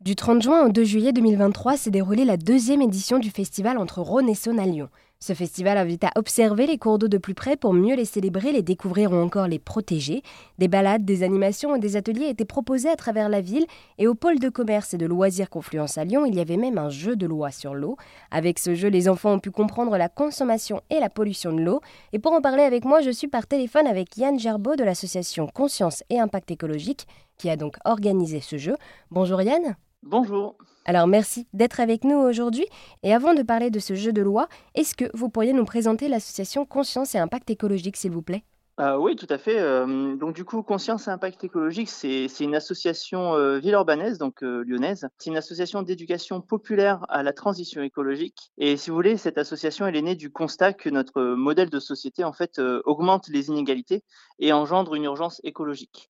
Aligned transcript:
Du 0.00 0.14
30 0.14 0.40
juin 0.40 0.64
au 0.64 0.68
2 0.68 0.84
juillet 0.84 1.12
2023 1.12 1.76
s'est 1.76 1.90
déroulée 1.90 2.24
la 2.24 2.36
deuxième 2.36 2.80
édition 2.80 3.18
du 3.18 3.30
festival 3.30 3.76
entre 3.78 4.00
Rhône 4.00 4.28
et 4.28 4.36
Saône 4.36 4.60
à 4.60 4.64
Lyon. 4.64 4.88
Ce 5.18 5.34
festival 5.34 5.76
invite 5.76 6.04
à 6.04 6.12
observer 6.14 6.68
les 6.68 6.78
cours 6.78 7.00
d'eau 7.00 7.08
de 7.08 7.18
plus 7.18 7.34
près 7.34 7.56
pour 7.56 7.72
mieux 7.72 7.96
les 7.96 8.04
célébrer, 8.04 8.52
les 8.52 8.62
découvrir 8.62 9.10
ou 9.10 9.16
encore 9.16 9.48
les 9.48 9.58
protéger. 9.58 10.22
Des 10.58 10.68
balades, 10.68 11.04
des 11.04 11.24
animations 11.24 11.74
et 11.74 11.80
des 11.80 11.96
ateliers 11.96 12.28
étaient 12.28 12.44
proposés 12.44 12.88
à 12.88 12.94
travers 12.94 13.28
la 13.28 13.40
ville 13.40 13.66
et 13.98 14.06
au 14.06 14.14
pôle 14.14 14.38
de 14.38 14.48
commerce 14.48 14.94
et 14.94 14.98
de 14.98 15.06
loisirs 15.06 15.50
Confluence 15.50 15.98
à 15.98 16.04
Lyon, 16.04 16.24
il 16.26 16.36
y 16.36 16.40
avait 16.40 16.56
même 16.56 16.78
un 16.78 16.90
jeu 16.90 17.16
de 17.16 17.26
loi 17.26 17.50
sur 17.50 17.74
l'eau. 17.74 17.96
Avec 18.30 18.60
ce 18.60 18.76
jeu, 18.76 18.88
les 18.88 19.08
enfants 19.08 19.32
ont 19.32 19.40
pu 19.40 19.50
comprendre 19.50 19.98
la 19.98 20.08
consommation 20.08 20.80
et 20.90 21.00
la 21.00 21.10
pollution 21.10 21.52
de 21.52 21.60
l'eau. 21.60 21.80
Et 22.12 22.20
pour 22.20 22.32
en 22.34 22.40
parler 22.40 22.62
avec 22.62 22.84
moi, 22.84 23.00
je 23.00 23.10
suis 23.10 23.26
par 23.26 23.48
téléphone 23.48 23.88
avec 23.88 24.16
Yann 24.16 24.38
Gerbeau 24.38 24.76
de 24.76 24.84
l'association 24.84 25.48
Conscience 25.48 26.04
et 26.08 26.20
Impact 26.20 26.52
écologique 26.52 27.08
qui 27.36 27.50
a 27.50 27.56
donc 27.56 27.76
organisé 27.84 28.40
ce 28.40 28.58
jeu. 28.58 28.76
Bonjour 29.10 29.42
Yann. 29.42 29.76
Bonjour. 30.02 30.56
Alors 30.84 31.06
merci 31.06 31.46
d'être 31.52 31.80
avec 31.80 32.04
nous 32.04 32.16
aujourd'hui. 32.16 32.66
Et 33.02 33.12
avant 33.12 33.34
de 33.34 33.42
parler 33.42 33.70
de 33.70 33.78
ce 33.78 33.94
jeu 33.94 34.12
de 34.12 34.22
loi, 34.22 34.48
est-ce 34.74 34.94
que 34.94 35.04
vous 35.12 35.28
pourriez 35.28 35.52
nous 35.52 35.64
présenter 35.64 36.08
l'association 36.08 36.64
Conscience 36.64 37.14
et 37.14 37.18
Impact 37.18 37.50
écologique, 37.50 37.96
s'il 37.96 38.12
vous 38.12 38.22
plaît? 38.22 38.44
Euh, 38.80 38.96
oui, 38.96 39.16
tout 39.16 39.26
à 39.28 39.38
fait. 39.38 39.58
Euh, 39.58 40.14
donc 40.14 40.36
du 40.36 40.44
coup, 40.44 40.62
Conscience 40.62 41.08
et 41.08 41.10
Impact 41.10 41.42
écologique, 41.42 41.88
c'est 41.88 42.28
une 42.40 42.54
association 42.54 43.34
euh, 43.34 43.58
ville-urbanaise, 43.58 44.18
donc 44.18 44.40
lyonnaise. 44.40 45.08
C'est 45.18 45.30
une 45.30 45.36
association 45.36 45.82
d'éducation 45.82 46.40
populaire 46.40 47.04
à 47.08 47.24
la 47.24 47.32
transition 47.32 47.82
écologique. 47.82 48.52
Et 48.56 48.76
si 48.76 48.90
vous 48.90 48.96
voulez, 48.96 49.16
cette 49.16 49.36
association, 49.36 49.86
elle 49.86 49.96
est 49.96 50.02
née 50.02 50.14
du 50.14 50.30
constat 50.30 50.74
que 50.74 50.90
notre 50.90 51.20
modèle 51.20 51.70
de 51.70 51.80
société, 51.80 52.22
en 52.22 52.32
fait, 52.32 52.60
augmente 52.84 53.28
les 53.28 53.48
inégalités 53.48 54.04
et 54.38 54.52
engendre 54.52 54.94
une 54.94 55.04
urgence 55.04 55.40
écologique. 55.42 56.08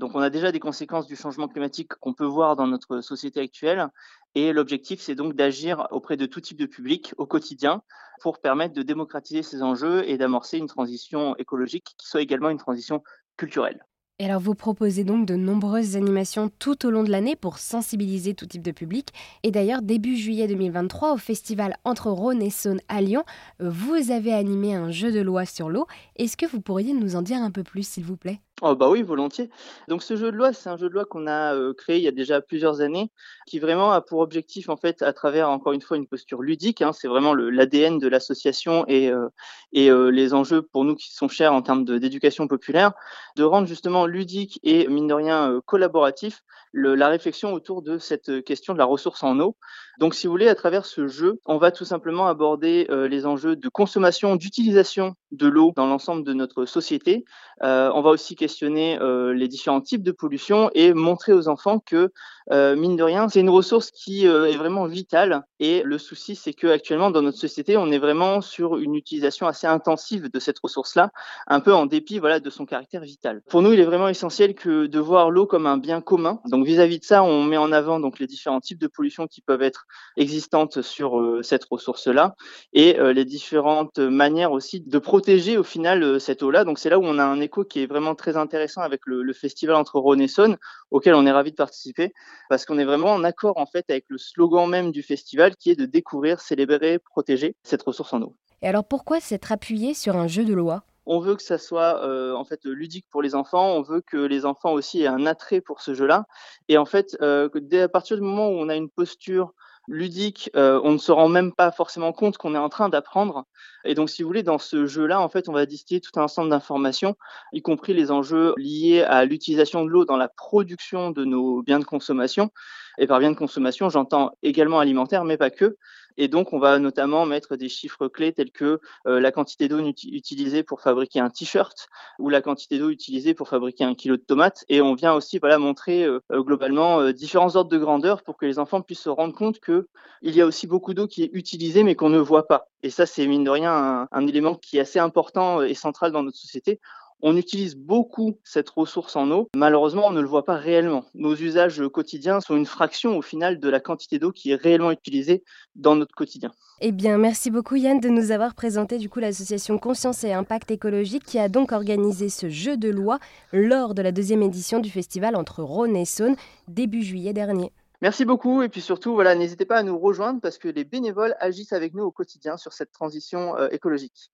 Donc 0.00 0.12
on 0.14 0.20
a 0.20 0.30
déjà 0.30 0.50
des 0.50 0.60
conséquences 0.60 1.06
du 1.06 1.14
changement 1.14 1.46
climatique 1.46 1.92
qu'on 2.00 2.14
peut 2.14 2.24
voir 2.24 2.56
dans 2.56 2.66
notre 2.66 3.02
société 3.02 3.38
actuelle. 3.38 3.86
Et 4.34 4.54
l'objectif, 4.54 4.98
c'est 5.02 5.14
donc 5.14 5.34
d'agir 5.34 5.88
auprès 5.90 6.16
de 6.16 6.24
tout 6.24 6.40
type 6.40 6.58
de 6.58 6.64
public 6.64 7.12
au 7.18 7.26
quotidien 7.26 7.82
pour 8.22 8.38
permettre 8.38 8.72
de 8.72 8.80
démocratiser 8.80 9.42
ces 9.42 9.62
enjeux 9.62 10.08
et 10.08 10.16
d'amorcer 10.16 10.56
une 10.56 10.68
transition 10.68 11.36
écologique 11.36 11.94
qui 11.98 12.08
soit 12.08 12.22
également 12.22 12.48
une 12.48 12.56
transition 12.56 13.02
culturelle. 13.36 13.84
Et 14.18 14.24
alors 14.24 14.40
vous 14.40 14.54
proposez 14.54 15.04
donc 15.04 15.26
de 15.26 15.36
nombreuses 15.36 15.96
animations 15.96 16.50
tout 16.58 16.86
au 16.86 16.90
long 16.90 17.04
de 17.04 17.10
l'année 17.10 17.36
pour 17.36 17.58
sensibiliser 17.58 18.32
tout 18.32 18.46
type 18.46 18.62
de 18.62 18.70
public. 18.70 19.08
Et 19.42 19.50
d'ailleurs, 19.50 19.82
début 19.82 20.16
juillet 20.16 20.48
2023, 20.48 21.12
au 21.12 21.18
festival 21.18 21.76
Entre 21.84 22.10
Rhône 22.10 22.40
et 22.40 22.50
Saône 22.50 22.80
à 22.88 23.02
Lyon, 23.02 23.24
vous 23.58 24.10
avez 24.10 24.32
animé 24.32 24.74
un 24.74 24.90
jeu 24.90 25.12
de 25.12 25.20
loi 25.20 25.44
sur 25.44 25.68
l'eau. 25.68 25.86
Est-ce 26.16 26.38
que 26.38 26.46
vous 26.46 26.62
pourriez 26.62 26.94
nous 26.94 27.16
en 27.16 27.22
dire 27.22 27.42
un 27.42 27.50
peu 27.50 27.64
plus, 27.64 27.86
s'il 27.86 28.04
vous 28.04 28.16
plaît? 28.16 28.40
Oh 28.62 28.76
bah 28.76 28.90
oui, 28.90 29.02
volontiers. 29.02 29.48
Donc 29.88 30.02
ce 30.02 30.16
jeu 30.16 30.30
de 30.30 30.36
loi, 30.36 30.52
c'est 30.52 30.68
un 30.68 30.76
jeu 30.76 30.90
de 30.90 30.94
loi 30.94 31.06
qu'on 31.06 31.26
a 31.26 31.54
euh, 31.54 31.72
créé 31.72 31.96
il 31.96 32.02
y 32.02 32.08
a 32.08 32.12
déjà 32.12 32.42
plusieurs 32.42 32.82
années, 32.82 33.10
qui 33.46 33.58
vraiment 33.58 33.90
a 33.90 34.02
pour 34.02 34.18
objectif, 34.20 34.68
en 34.68 34.76
fait, 34.76 35.00
à 35.00 35.14
travers 35.14 35.48
encore 35.48 35.72
une 35.72 35.80
fois 35.80 35.96
une 35.96 36.06
posture 36.06 36.42
ludique, 36.42 36.82
hein, 36.82 36.92
c'est 36.92 37.08
vraiment 37.08 37.32
l'ADN 37.32 37.98
de 37.98 38.06
l'association 38.06 38.84
et, 38.86 39.10
euh, 39.10 39.28
et 39.72 39.90
euh, 39.90 40.10
les 40.10 40.34
enjeux 40.34 40.60
pour 40.60 40.84
nous 40.84 40.94
qui 40.94 41.10
sont 41.14 41.28
chers 41.28 41.54
en 41.54 41.62
termes 41.62 41.86
d'éducation 41.86 42.48
populaire, 42.48 42.92
de 43.36 43.44
rendre 43.44 43.66
justement 43.66 44.04
ludique 44.04 44.60
et 44.62 44.86
mine 44.88 45.06
de 45.06 45.14
rien 45.14 45.60
collaboratif 45.64 46.42
le, 46.72 46.94
la 46.94 47.08
réflexion 47.08 47.54
autour 47.54 47.80
de 47.82 47.96
cette 47.98 48.44
question 48.44 48.74
de 48.74 48.78
la 48.78 48.84
ressource 48.84 49.22
en 49.22 49.40
eau. 49.40 49.56
Donc 50.00 50.14
si 50.14 50.26
vous 50.26 50.32
voulez, 50.32 50.48
à 50.48 50.54
travers 50.54 50.84
ce 50.84 51.06
jeu, 51.06 51.38
on 51.46 51.58
va 51.58 51.70
tout 51.70 51.84
simplement 51.84 52.26
aborder 52.26 52.88
les 53.08 53.26
enjeux 53.26 53.54
de 53.54 53.68
consommation, 53.68 54.36
d'utilisation 54.36 55.14
de 55.30 55.46
l'eau 55.46 55.72
dans 55.76 55.86
l'ensemble 55.86 56.24
de 56.24 56.32
notre 56.32 56.64
société. 56.64 57.24
on 57.60 58.00
va 58.00 58.10
aussi 58.10 58.34
questionner 58.34 58.98
euh, 59.00 59.34
les 59.34 59.48
différents 59.48 59.80
types 59.80 60.02
de 60.02 60.12
pollution 60.12 60.70
et 60.74 60.92
montrer 60.94 61.32
aux 61.32 61.48
enfants 61.48 61.78
que, 61.78 62.10
euh, 62.52 62.74
mine 62.74 62.96
de 62.96 63.02
rien, 63.02 63.28
c'est 63.28 63.40
une 63.40 63.50
ressource 63.50 63.90
qui 63.90 64.26
euh, 64.26 64.46
est 64.50 64.56
vraiment 64.56 64.86
vitale. 64.86 65.42
Et 65.60 65.82
le 65.84 65.98
souci, 65.98 66.34
c'est 66.34 66.52
que 66.52 66.66
actuellement 66.66 67.10
dans 67.10 67.22
notre 67.22 67.38
société, 67.38 67.76
on 67.76 67.90
est 67.90 67.98
vraiment 67.98 68.40
sur 68.40 68.76
une 68.76 68.94
utilisation 68.94 69.46
assez 69.46 69.66
intensive 69.66 70.30
de 70.30 70.38
cette 70.40 70.58
ressource-là, 70.58 71.10
un 71.46 71.60
peu 71.60 71.74
en 71.74 71.86
dépit 71.86 72.18
voilà 72.18 72.40
de 72.40 72.50
son 72.50 72.66
caractère 72.66 73.02
vital. 73.02 73.42
Pour 73.50 73.62
nous, 73.62 73.72
il 73.72 73.80
est 73.80 73.84
vraiment 73.84 74.08
essentiel 74.08 74.54
que 74.54 74.86
de 74.86 74.98
voir 74.98 75.30
l'eau 75.30 75.46
comme 75.46 75.66
un 75.66 75.76
bien 75.76 76.00
commun. 76.00 76.40
Donc 76.46 76.66
vis-à-vis 76.66 76.98
de 76.98 77.04
ça, 77.04 77.22
on 77.22 77.44
met 77.44 77.56
en 77.56 77.72
avant 77.72 78.00
donc 78.00 78.18
les 78.18 78.26
différents 78.26 78.60
types 78.60 78.80
de 78.80 78.88
pollution 78.88 79.26
qui 79.26 79.42
peuvent 79.42 79.62
être 79.62 79.86
existantes 80.16 80.82
sur 80.82 81.38
cette 81.42 81.64
ressource-là 81.64 82.34
et 82.72 82.96
les 83.12 83.24
différentes 83.24 83.98
manières 83.98 84.52
aussi 84.52 84.80
de 84.80 84.98
protéger 84.98 85.56
au 85.56 85.62
final 85.62 86.20
cette 86.20 86.42
eau-là. 86.42 86.64
Donc 86.64 86.78
c'est 86.78 86.90
là 86.90 86.98
où 86.98 87.04
on 87.04 87.18
a 87.18 87.24
un 87.24 87.40
écho 87.40 87.64
qui 87.64 87.82
est 87.82 87.86
vraiment 87.86 88.14
très 88.14 88.36
intéressant 88.36 88.82
avec 88.82 89.02
le, 89.06 89.32
festival 89.32 89.76
entre 89.76 89.98
Rhône 89.98 90.20
et 90.20 90.28
Saône, 90.28 90.56
auquel 90.90 91.14
on 91.14 91.26
est 91.26 91.30
ravi 91.30 91.50
de 91.50 91.56
participer, 91.56 92.12
parce 92.48 92.64
qu'on 92.64 92.78
est 92.78 92.84
vraiment 92.84 93.12
en 93.12 93.24
accord 93.24 93.58
en 93.58 93.66
fait 93.66 93.88
avec 93.88 94.04
le 94.08 94.18
slogan 94.18 94.68
même 94.68 94.92
du 94.92 95.02
festival, 95.02 95.56
qui 95.56 95.70
est 95.70 95.76
de 95.76 95.86
découvrir, 95.86 96.40
célébrer, 96.40 96.98
protéger 96.98 97.56
cette 97.62 97.82
ressource 97.82 98.12
en 98.12 98.22
eau. 98.22 98.34
Et 98.62 98.68
alors 98.68 98.84
pourquoi 98.84 99.20
s'être 99.20 99.52
appuyé 99.52 99.94
sur 99.94 100.16
un 100.16 100.26
jeu 100.26 100.44
de 100.44 100.52
loi? 100.52 100.82
On 101.06 101.18
veut 101.18 101.34
que 101.34 101.42
ça 101.42 101.58
soit 101.58 102.04
euh, 102.04 102.34
en 102.34 102.44
fait 102.44 102.64
ludique 102.64 103.06
pour 103.10 103.22
les 103.22 103.34
enfants. 103.34 103.72
On 103.72 103.82
veut 103.82 104.02
que 104.02 104.18
les 104.18 104.44
enfants 104.44 104.72
aussi 104.72 105.02
aient 105.02 105.06
un 105.06 105.26
attrait 105.26 105.60
pour 105.60 105.80
ce 105.80 105.94
jeu-là. 105.94 106.26
Et 106.68 106.76
en 106.76 106.84
fait, 106.84 107.16
euh, 107.22 107.48
dès 107.54 107.80
à 107.80 107.88
partir 107.88 108.16
du 108.16 108.22
moment 108.22 108.48
où 108.48 108.52
on 108.52 108.68
a 108.68 108.76
une 108.76 108.90
posture 108.90 109.54
ludique, 109.88 110.50
euh, 110.56 110.80
on 110.84 110.92
ne 110.92 110.98
se 110.98 111.12
rend 111.12 111.28
même 111.28 111.52
pas 111.52 111.72
forcément 111.72 112.12
compte 112.12 112.38
qu'on 112.38 112.54
est 112.54 112.58
en 112.58 112.68
train 112.68 112.88
d'apprendre. 112.88 113.44
Et 113.84 113.94
donc, 113.94 114.10
si 114.10 114.22
vous 114.22 114.28
voulez, 114.28 114.42
dans 114.42 114.58
ce 114.58 114.86
jeu-là, 114.86 115.20
en 115.20 115.28
fait, 115.28 115.48
on 115.48 115.52
va 115.52 115.66
distiller 115.66 116.00
tout 116.00 116.18
un 116.18 116.24
ensemble 116.24 116.50
d'informations, 116.50 117.16
y 117.52 117.62
compris 117.62 117.94
les 117.94 118.10
enjeux 118.10 118.54
liés 118.56 119.02
à 119.02 119.24
l'utilisation 119.24 119.84
de 119.84 119.90
l'eau 119.90 120.04
dans 120.04 120.16
la 120.16 120.28
production 120.28 121.10
de 121.10 121.24
nos 121.24 121.62
biens 121.62 121.78
de 121.78 121.84
consommation. 121.84 122.50
Et 122.98 123.06
par 123.06 123.18
biens 123.18 123.30
de 123.30 123.36
consommation, 123.36 123.88
j'entends 123.88 124.32
également 124.42 124.78
alimentaire, 124.80 125.24
mais 125.24 125.36
pas 125.36 125.50
que. 125.50 125.76
Et 126.20 126.28
donc, 126.28 126.52
on 126.52 126.58
va 126.58 126.78
notamment 126.78 127.24
mettre 127.24 127.56
des 127.56 127.70
chiffres 127.70 128.06
clés 128.06 128.34
tels 128.34 128.50
que 128.50 128.78
euh, 129.06 129.20
la 129.20 129.32
quantité 129.32 129.68
d'eau 129.68 129.78
utilisée 129.80 130.62
pour 130.62 130.82
fabriquer 130.82 131.18
un 131.18 131.30
t-shirt 131.30 131.88
ou 132.18 132.28
la 132.28 132.42
quantité 132.42 132.78
d'eau 132.78 132.90
utilisée 132.90 133.32
pour 133.32 133.48
fabriquer 133.48 133.84
un 133.84 133.94
kilo 133.94 134.18
de 134.18 134.22
tomates. 134.22 134.66
Et 134.68 134.82
on 134.82 134.94
vient 134.94 135.14
aussi 135.14 135.38
voilà, 135.38 135.58
montrer 135.58 136.04
euh, 136.04 136.20
globalement 136.30 137.10
différents 137.12 137.56
ordres 137.56 137.70
de 137.70 137.78
grandeur 137.78 138.22
pour 138.22 138.36
que 138.36 138.44
les 138.44 138.58
enfants 138.58 138.82
puissent 138.82 139.00
se 139.00 139.08
rendre 139.08 139.34
compte 139.34 139.60
que 139.60 139.88
il 140.20 140.36
y 140.36 140.42
a 140.42 140.46
aussi 140.46 140.66
beaucoup 140.66 140.92
d'eau 140.92 141.06
qui 141.06 141.22
est 141.22 141.30
utilisée 141.32 141.84
mais 141.84 141.94
qu'on 141.94 142.10
ne 142.10 142.18
voit 142.18 142.46
pas. 142.46 142.68
Et 142.82 142.90
ça, 142.90 143.06
c'est 143.06 143.26
mine 143.26 143.44
de 143.44 143.50
rien 143.50 144.06
un, 144.12 144.26
élément 144.26 144.56
qui 144.56 144.76
est 144.76 144.80
assez 144.80 144.98
important 144.98 145.62
et 145.62 145.72
central 145.72 146.12
dans 146.12 146.22
notre 146.22 146.36
société. 146.36 146.80
On 147.22 147.36
utilise 147.36 147.76
beaucoup 147.76 148.38
cette 148.44 148.70
ressource 148.70 149.16
en 149.16 149.30
eau. 149.30 149.48
Malheureusement, 149.54 150.06
on 150.06 150.10
ne 150.10 150.20
le 150.20 150.26
voit 150.26 150.44
pas 150.44 150.56
réellement. 150.56 151.04
Nos 151.14 151.34
usages 151.34 151.82
quotidiens 151.88 152.40
sont 152.40 152.56
une 152.56 152.66
fraction 152.66 153.16
au 153.18 153.22
final 153.22 153.60
de 153.60 153.68
la 153.68 153.80
quantité 153.80 154.18
d'eau 154.18 154.32
qui 154.32 154.52
est 154.52 154.54
réellement 154.56 154.90
utilisée 154.90 155.44
dans 155.74 155.96
notre 155.96 156.14
quotidien. 156.14 156.50
Eh 156.80 156.92
bien, 156.92 157.18
merci 157.18 157.50
beaucoup 157.50 157.76
Yann 157.76 158.00
de 158.00 158.08
nous 158.08 158.30
avoir 158.30 158.54
présenté 158.54 158.96
du 158.96 159.10
coup 159.10 159.20
l'association 159.20 159.78
Conscience 159.78 160.24
et 160.24 160.32
Impact 160.32 160.70
écologique 160.70 161.24
qui 161.24 161.38
a 161.38 161.50
donc 161.50 161.72
organisé 161.72 162.30
ce 162.30 162.48
jeu 162.48 162.78
de 162.78 162.88
loi 162.88 163.18
lors 163.52 163.94
de 163.94 164.00
la 164.00 164.12
deuxième 164.12 164.42
édition 164.42 164.78
du 164.78 164.88
festival 164.90 165.36
entre 165.36 165.62
Rhône 165.62 165.94
et 165.94 166.06
Saône 166.06 166.36
début 166.68 167.02
juillet 167.02 167.34
dernier. 167.34 167.70
Merci 168.00 168.24
beaucoup 168.24 168.62
et 168.62 168.70
puis 168.70 168.80
surtout, 168.80 169.12
voilà, 169.12 169.34
n'hésitez 169.34 169.66
pas 169.66 169.76
à 169.76 169.82
nous 169.82 169.98
rejoindre 169.98 170.40
parce 170.40 170.56
que 170.56 170.68
les 170.68 170.84
bénévoles 170.84 171.34
agissent 171.38 171.74
avec 171.74 171.92
nous 171.92 172.04
au 172.04 172.10
quotidien 172.10 172.56
sur 172.56 172.72
cette 172.72 172.92
transition 172.92 173.58
euh, 173.58 173.68
écologique. 173.72 174.30